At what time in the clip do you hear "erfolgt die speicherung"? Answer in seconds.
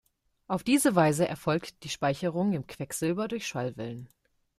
1.27-2.53